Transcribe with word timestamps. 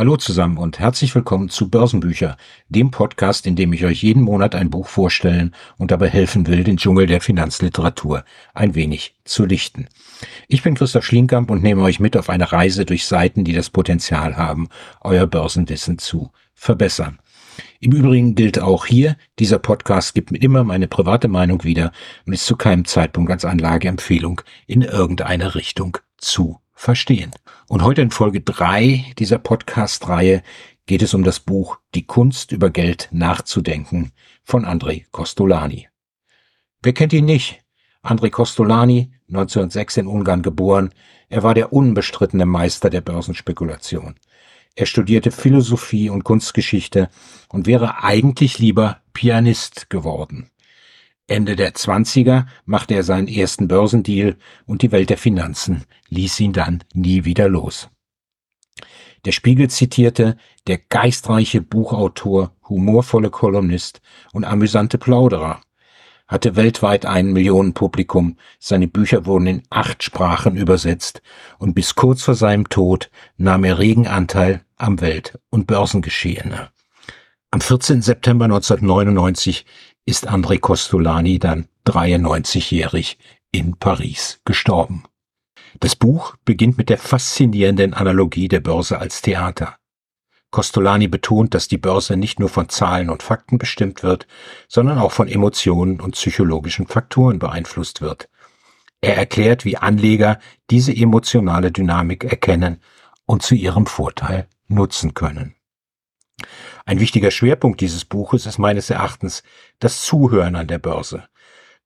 Hallo 0.00 0.16
zusammen 0.16 0.56
und 0.56 0.78
herzlich 0.78 1.14
willkommen 1.14 1.50
zu 1.50 1.68
Börsenbücher, 1.68 2.38
dem 2.70 2.90
Podcast, 2.90 3.46
in 3.46 3.54
dem 3.54 3.70
ich 3.74 3.84
euch 3.84 4.02
jeden 4.02 4.22
Monat 4.22 4.54
ein 4.54 4.70
Buch 4.70 4.88
vorstellen 4.88 5.54
und 5.76 5.90
dabei 5.90 6.08
helfen 6.08 6.46
will, 6.46 6.64
den 6.64 6.78
Dschungel 6.78 7.06
der 7.06 7.20
Finanzliteratur 7.20 8.24
ein 8.54 8.74
wenig 8.74 9.14
zu 9.24 9.44
lichten. 9.44 9.88
Ich 10.48 10.62
bin 10.62 10.74
Christoph 10.74 11.04
Schlienkamp 11.04 11.50
und 11.50 11.62
nehme 11.62 11.82
euch 11.82 12.00
mit 12.00 12.16
auf 12.16 12.30
eine 12.30 12.50
Reise 12.50 12.86
durch 12.86 13.04
Seiten, 13.04 13.44
die 13.44 13.52
das 13.52 13.68
Potenzial 13.68 14.38
haben, 14.38 14.68
euer 15.02 15.26
Börsenwissen 15.26 15.98
zu 15.98 16.30
verbessern. 16.54 17.18
Im 17.78 17.92
Übrigen 17.92 18.34
gilt 18.34 18.58
auch 18.58 18.86
hier, 18.86 19.18
dieser 19.38 19.58
Podcast 19.58 20.14
gibt 20.14 20.30
mir 20.30 20.40
immer 20.40 20.64
meine 20.64 20.88
private 20.88 21.28
Meinung 21.28 21.62
wieder 21.62 21.92
und 22.24 22.32
ist 22.32 22.46
zu 22.46 22.56
keinem 22.56 22.86
Zeitpunkt 22.86 23.30
als 23.30 23.44
Anlageempfehlung 23.44 24.40
in 24.66 24.80
irgendeine 24.80 25.54
Richtung 25.54 25.98
zu 26.16 26.58
verstehen. 26.80 27.30
Und 27.68 27.82
heute 27.82 28.00
in 28.00 28.10
Folge 28.10 28.40
drei 28.40 29.04
dieser 29.18 29.38
Podcast-Reihe 29.38 30.42
geht 30.86 31.02
es 31.02 31.12
um 31.12 31.22
das 31.22 31.38
Buch 31.38 31.78
Die 31.94 32.06
Kunst 32.06 32.52
über 32.52 32.70
Geld 32.70 33.08
nachzudenken 33.12 34.12
von 34.42 34.64
Andrei 34.64 35.06
Kostolani. 35.12 35.88
Wer 36.82 36.94
kennt 36.94 37.12
ihn 37.12 37.26
nicht? 37.26 37.62
Andrei 38.00 38.30
Kostolani, 38.30 39.12
1906 39.28 39.98
in 39.98 40.06
Ungarn 40.06 40.42
geboren, 40.42 40.90
er 41.28 41.42
war 41.42 41.52
der 41.52 41.74
unbestrittene 41.74 42.46
Meister 42.46 42.88
der 42.88 43.02
Börsenspekulation. 43.02 44.14
Er 44.74 44.86
studierte 44.86 45.32
Philosophie 45.32 46.08
und 46.08 46.24
Kunstgeschichte 46.24 47.10
und 47.50 47.66
wäre 47.66 48.02
eigentlich 48.02 48.58
lieber 48.58 49.02
Pianist 49.12 49.90
geworden. 49.90 50.50
Ende 51.30 51.54
der 51.54 51.74
Zwanziger 51.74 52.46
machte 52.64 52.94
er 52.94 53.04
seinen 53.04 53.28
ersten 53.28 53.68
Börsendeal 53.68 54.36
und 54.66 54.82
die 54.82 54.90
Welt 54.90 55.10
der 55.10 55.18
Finanzen 55.18 55.84
ließ 56.08 56.40
ihn 56.40 56.52
dann 56.52 56.82
nie 56.92 57.24
wieder 57.24 57.48
los. 57.48 57.88
Der 59.24 59.32
Spiegel 59.32 59.70
zitierte, 59.70 60.36
der 60.66 60.78
geistreiche 60.78 61.60
Buchautor, 61.60 62.56
humorvolle 62.68 63.30
Kolumnist 63.30 64.00
und 64.32 64.44
amüsante 64.44 64.98
Plauderer 64.98 65.60
hatte 66.26 66.54
weltweit 66.54 67.06
ein 67.06 67.32
Millionenpublikum, 67.32 68.36
seine 68.60 68.86
Bücher 68.86 69.26
wurden 69.26 69.46
in 69.48 69.62
acht 69.68 70.04
Sprachen 70.04 70.56
übersetzt 70.56 71.22
und 71.58 71.74
bis 71.74 71.96
kurz 71.96 72.22
vor 72.22 72.36
seinem 72.36 72.68
Tod 72.68 73.10
nahm 73.36 73.64
er 73.64 73.80
regen 73.80 74.06
Anteil 74.06 74.62
am 74.76 75.00
Welt- 75.00 75.40
und 75.50 75.66
Börsengeschehene. 75.66 76.70
Am 77.50 77.60
14. 77.60 78.00
September 78.00 78.44
1999 78.44 79.66
ist 80.10 80.28
André 80.28 80.58
Costolani 80.58 81.38
dann 81.38 81.68
93-jährig 81.86 83.16
in 83.52 83.76
Paris 83.76 84.40
gestorben. 84.44 85.04
Das 85.78 85.94
Buch 85.94 86.34
beginnt 86.44 86.76
mit 86.78 86.88
der 86.88 86.98
faszinierenden 86.98 87.94
Analogie 87.94 88.48
der 88.48 88.58
Börse 88.58 88.98
als 88.98 89.22
Theater. 89.22 89.76
Costolani 90.50 91.06
betont, 91.06 91.54
dass 91.54 91.68
die 91.68 91.78
Börse 91.78 92.16
nicht 92.16 92.40
nur 92.40 92.48
von 92.48 92.68
Zahlen 92.68 93.08
und 93.08 93.22
Fakten 93.22 93.58
bestimmt 93.58 94.02
wird, 94.02 94.26
sondern 94.66 94.98
auch 94.98 95.12
von 95.12 95.28
Emotionen 95.28 96.00
und 96.00 96.16
psychologischen 96.16 96.88
Faktoren 96.88 97.38
beeinflusst 97.38 98.00
wird. 98.00 98.28
Er 99.00 99.16
erklärt, 99.16 99.64
wie 99.64 99.76
Anleger 99.76 100.40
diese 100.70 100.94
emotionale 100.94 101.70
Dynamik 101.70 102.24
erkennen 102.24 102.82
und 103.26 103.42
zu 103.42 103.54
ihrem 103.54 103.86
Vorteil 103.86 104.48
nutzen 104.66 105.14
können. 105.14 105.54
Ein 106.84 107.00
wichtiger 107.00 107.30
Schwerpunkt 107.30 107.80
dieses 107.80 108.04
Buches 108.04 108.46
ist 108.46 108.58
meines 108.58 108.90
Erachtens 108.90 109.42
das 109.78 110.02
Zuhören 110.02 110.56
an 110.56 110.66
der 110.66 110.78
Börse. 110.78 111.24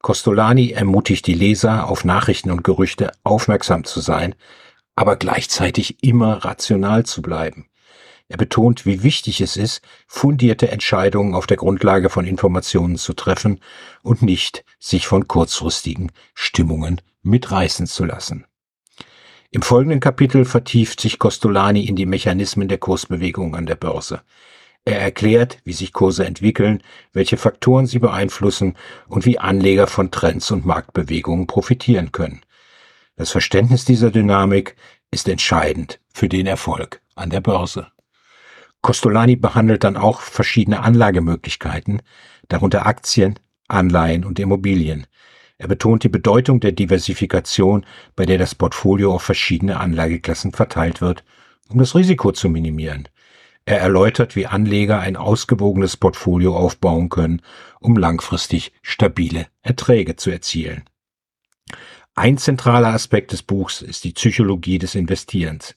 Costolani 0.00 0.70
ermutigt 0.70 1.26
die 1.26 1.34
Leser, 1.34 1.88
auf 1.88 2.04
Nachrichten 2.04 2.50
und 2.50 2.62
Gerüchte 2.62 3.12
aufmerksam 3.22 3.84
zu 3.84 4.00
sein, 4.00 4.34
aber 4.96 5.16
gleichzeitig 5.16 6.02
immer 6.02 6.44
rational 6.44 7.06
zu 7.06 7.22
bleiben. 7.22 7.68
Er 8.28 8.38
betont, 8.38 8.86
wie 8.86 9.02
wichtig 9.02 9.40
es 9.40 9.56
ist, 9.56 9.82
fundierte 10.06 10.70
Entscheidungen 10.70 11.34
auf 11.34 11.46
der 11.46 11.58
Grundlage 11.58 12.08
von 12.08 12.26
Informationen 12.26 12.96
zu 12.96 13.12
treffen 13.12 13.60
und 14.02 14.22
nicht 14.22 14.64
sich 14.78 15.06
von 15.06 15.28
kurzfristigen 15.28 16.10
Stimmungen 16.34 17.00
mitreißen 17.22 17.86
zu 17.86 18.04
lassen. 18.04 18.46
Im 19.50 19.62
folgenden 19.62 20.00
Kapitel 20.00 20.44
vertieft 20.44 21.00
sich 21.00 21.18
Costolani 21.18 21.84
in 21.84 21.96
die 21.96 22.06
Mechanismen 22.06 22.66
der 22.66 22.78
Kursbewegung 22.78 23.54
an 23.54 23.66
der 23.66 23.76
Börse. 23.76 24.22
Er 24.86 25.00
erklärt, 25.00 25.58
wie 25.64 25.72
sich 25.72 25.92
Kurse 25.92 26.26
entwickeln, 26.26 26.82
welche 27.12 27.38
Faktoren 27.38 27.86
sie 27.86 27.98
beeinflussen 27.98 28.76
und 29.08 29.24
wie 29.24 29.38
Anleger 29.38 29.86
von 29.86 30.10
Trends 30.10 30.50
und 30.50 30.66
Marktbewegungen 30.66 31.46
profitieren 31.46 32.12
können. 32.12 32.42
Das 33.16 33.30
Verständnis 33.30 33.84
dieser 33.86 34.10
Dynamik 34.10 34.76
ist 35.10 35.28
entscheidend 35.28 36.00
für 36.12 36.28
den 36.28 36.46
Erfolg 36.46 37.00
an 37.14 37.30
der 37.30 37.40
Börse. 37.40 37.86
Costolani 38.82 39.36
behandelt 39.36 39.84
dann 39.84 39.96
auch 39.96 40.20
verschiedene 40.20 40.80
Anlagemöglichkeiten, 40.80 42.02
darunter 42.48 42.84
Aktien, 42.84 43.38
Anleihen 43.68 44.24
und 44.24 44.38
Immobilien. 44.38 45.06
Er 45.56 45.68
betont 45.68 46.02
die 46.02 46.10
Bedeutung 46.10 46.60
der 46.60 46.72
Diversifikation, 46.72 47.86
bei 48.16 48.26
der 48.26 48.36
das 48.36 48.54
Portfolio 48.54 49.14
auf 49.14 49.22
verschiedene 49.22 49.80
Anlageklassen 49.80 50.52
verteilt 50.52 51.00
wird, 51.00 51.24
um 51.70 51.78
das 51.78 51.94
Risiko 51.94 52.32
zu 52.32 52.50
minimieren. 52.50 53.08
Er 53.66 53.80
erläutert, 53.80 54.36
wie 54.36 54.46
Anleger 54.46 55.00
ein 55.00 55.16
ausgewogenes 55.16 55.96
Portfolio 55.96 56.56
aufbauen 56.56 57.08
können, 57.08 57.40
um 57.80 57.96
langfristig 57.96 58.72
stabile 58.82 59.46
Erträge 59.62 60.16
zu 60.16 60.30
erzielen. 60.30 60.84
Ein 62.14 62.36
zentraler 62.36 62.88
Aspekt 62.88 63.32
des 63.32 63.42
Buchs 63.42 63.82
ist 63.82 64.04
die 64.04 64.12
Psychologie 64.12 64.78
des 64.78 64.94
Investierens. 64.94 65.74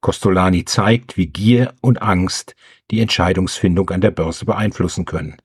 Costolani 0.00 0.64
zeigt, 0.64 1.16
wie 1.16 1.26
Gier 1.26 1.74
und 1.80 2.02
Angst 2.02 2.56
die 2.90 3.00
Entscheidungsfindung 3.00 3.90
an 3.90 4.00
der 4.00 4.10
Börse 4.10 4.44
beeinflussen 4.44 5.04
können. 5.04 5.36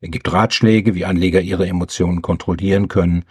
Er 0.00 0.08
gibt 0.08 0.32
Ratschläge, 0.32 0.94
wie 0.94 1.04
Anleger 1.04 1.40
ihre 1.40 1.66
Emotionen 1.66 2.22
kontrollieren 2.22 2.88
können, 2.88 3.24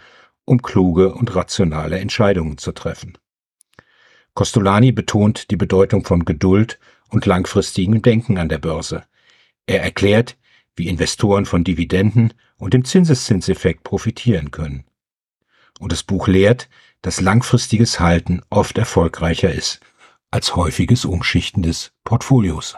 um 0.44 0.60
kluge 0.60 1.14
und 1.14 1.34
rationale 1.34 1.98
Entscheidungen 1.98 2.58
zu 2.58 2.72
treffen. 2.72 3.16
Costolani 4.34 4.92
betont 4.92 5.50
die 5.50 5.56
Bedeutung 5.56 6.04
von 6.04 6.24
Geduld 6.24 6.78
und 7.10 7.26
langfristigem 7.26 8.02
Denken 8.02 8.38
an 8.38 8.48
der 8.48 8.58
Börse. 8.58 9.04
Er 9.66 9.82
erklärt, 9.82 10.36
wie 10.74 10.88
Investoren 10.88 11.46
von 11.46 11.64
Dividenden 11.64 12.34
und 12.56 12.74
dem 12.74 12.84
Zinseszinseffekt 12.84 13.82
profitieren 13.82 14.50
können. 14.50 14.84
Und 15.78 15.92
das 15.92 16.02
Buch 16.02 16.28
lehrt, 16.28 16.68
dass 17.02 17.20
langfristiges 17.20 18.00
Halten 18.00 18.42
oft 18.50 18.78
erfolgreicher 18.78 19.52
ist 19.52 19.80
als 20.30 20.56
häufiges 20.56 21.04
Umschichten 21.04 21.62
des 21.62 21.92
Portfolios. 22.04 22.76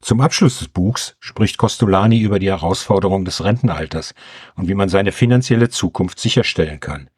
Zum 0.00 0.20
Abschluss 0.20 0.58
des 0.58 0.68
Buchs 0.68 1.16
spricht 1.20 1.58
Costolani 1.58 2.18
über 2.20 2.40
die 2.40 2.48
Herausforderung 2.48 3.24
des 3.24 3.44
Rentenalters 3.44 4.14
und 4.56 4.68
wie 4.68 4.74
man 4.74 4.88
seine 4.88 5.12
finanzielle 5.12 5.68
Zukunft 5.68 6.18
sicherstellen 6.18 6.80
kann. 6.80 7.08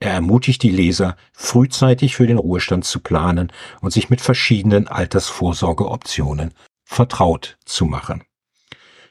Er 0.00 0.12
ermutigt 0.12 0.62
die 0.62 0.70
Leser, 0.70 1.16
frühzeitig 1.32 2.14
für 2.14 2.26
den 2.26 2.38
Ruhestand 2.38 2.84
zu 2.84 3.00
planen 3.00 3.52
und 3.80 3.92
sich 3.92 4.10
mit 4.10 4.20
verschiedenen 4.20 4.86
Altersvorsorgeoptionen 4.86 6.54
vertraut 6.84 7.58
zu 7.64 7.84
machen. 7.84 8.22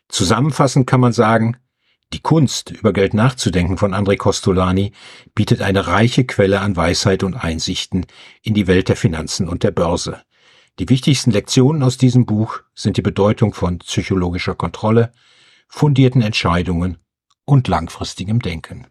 Zusammenfassend 0.08 0.88
kann 0.88 1.02
man 1.02 1.12
sagen, 1.12 1.58
die 2.14 2.22
Kunst, 2.22 2.72
über 2.72 2.94
Geld 2.94 3.14
nachzudenken 3.14 3.78
von 3.78 3.94
André 3.94 4.16
Costolani 4.16 4.94
bietet 5.36 5.62
eine 5.62 5.88
reiche 5.88 6.24
Quelle 6.24 6.62
an 6.62 6.78
Weisheit 6.78 7.22
und 7.24 7.34
Einsichten 7.34 8.06
in 8.42 8.54
die 8.54 8.68
Welt 8.68 8.88
der 8.88 8.96
Finanzen 8.96 9.50
und 9.50 9.64
der 9.64 9.72
Börse. 9.72 10.22
Die 10.80 10.88
wichtigsten 10.88 11.32
Lektionen 11.32 11.84
aus 11.84 11.98
diesem 11.98 12.26
Buch 12.26 12.62
sind 12.74 12.96
die 12.96 13.02
Bedeutung 13.02 13.54
von 13.54 13.80
psychologischer 13.80 14.56
Kontrolle, 14.56 15.12
fundierten 15.68 16.22
Entscheidungen 16.22 16.98
und 17.44 17.68
langfristigem 17.68 18.40
Denken. 18.40 18.88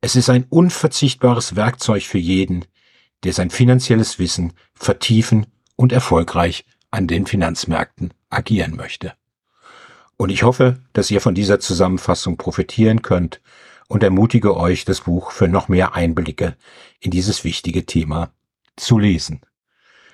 Es 0.00 0.14
ist 0.14 0.30
ein 0.30 0.44
unverzichtbares 0.48 1.56
Werkzeug 1.56 2.04
für 2.04 2.18
jeden, 2.18 2.64
der 3.24 3.32
sein 3.32 3.50
finanzielles 3.50 4.20
Wissen 4.20 4.52
vertiefen 4.74 5.46
und 5.74 5.92
erfolgreich 5.92 6.64
an 6.92 7.08
den 7.08 7.26
Finanzmärkten 7.26 8.14
agieren 8.30 8.76
möchte. 8.76 9.14
Und 10.16 10.30
ich 10.30 10.44
hoffe, 10.44 10.78
dass 10.92 11.10
ihr 11.10 11.20
von 11.20 11.34
dieser 11.34 11.58
Zusammenfassung 11.58 12.36
profitieren 12.36 13.02
könnt 13.02 13.40
und 13.88 14.02
ermutige 14.02 14.56
euch, 14.56 14.84
das 14.84 15.02
Buch 15.02 15.32
für 15.32 15.48
noch 15.48 15.68
mehr 15.68 15.94
Einblicke 15.94 16.56
in 17.00 17.10
dieses 17.10 17.42
wichtige 17.42 17.84
Thema 17.84 18.32
zu 18.76 18.98
lesen. 18.98 19.40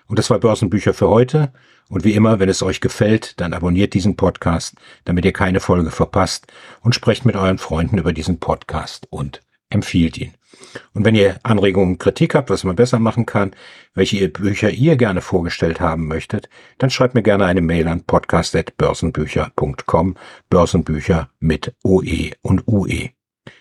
Und 0.07 0.19
das 0.19 0.31
war 0.31 0.39
Börsenbücher 0.39 0.95
für 0.95 1.09
heute. 1.09 1.53
Und 1.89 2.05
wie 2.05 2.15
immer, 2.15 2.39
wenn 2.39 2.49
es 2.49 2.63
euch 2.63 2.81
gefällt, 2.81 3.41
dann 3.41 3.53
abonniert 3.53 3.93
diesen 3.93 4.17
Podcast, 4.17 4.75
damit 5.05 5.25
ihr 5.27 5.33
keine 5.33 5.61
Folge 5.61 5.91
verpasst 5.91 6.47
und 6.81 6.95
sprecht 6.95 7.27
mit 7.27 7.37
euren 7.37 7.59
Freunden 7.59 7.99
über 7.99 8.13
diesen 8.13 8.41
Podcast 8.41 9.07
und 9.11 9.43
empfiehlt 9.71 10.19
ihn. 10.19 10.35
Und 10.93 11.05
wenn 11.05 11.15
ihr 11.15 11.39
Anregungen, 11.43 11.99
Kritik 11.99 12.35
habt, 12.35 12.51
was 12.51 12.65
man 12.65 12.77
besser 12.77 12.99
machen 12.99 13.25
kann, 13.27 13.53
welche 13.95 14.29
Bücher 14.29 14.71
ihr 14.71 14.97
gerne 14.97 15.21
vorgestellt 15.21 15.81
haben 15.81 16.07
möchtet, 16.07 16.49
dann 16.79 16.89
schreibt 16.91 17.15
mir 17.15 17.23
gerne 17.23 17.45
eine 17.47 17.61
Mail 17.61 17.87
an 17.89 18.05
podcast.börsenbücher.com, 18.05 20.17
Börsenbücher 20.51 21.31
mit 21.41 21.75
OE 21.83 22.31
und 22.43 22.69
UE. 22.69 23.11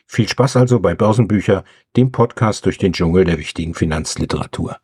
Viel 0.06 0.30
Spaß 0.30 0.58
also 0.58 0.80
bei 0.80 0.94
Börsenbücher, 0.96 1.64
dem 1.96 2.12
Podcast 2.12 2.66
durch 2.66 2.78
den 2.78 2.92
Dschungel 2.94 3.26
der 3.26 3.40
wichtigen 3.40 3.74
Finanzliteratur. 3.74 4.78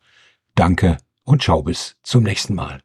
Danke 0.54 0.98
und 1.24 1.42
ciao 1.42 1.62
bis 1.62 1.96
zum 2.02 2.24
nächsten 2.24 2.54
Mal. 2.54 2.82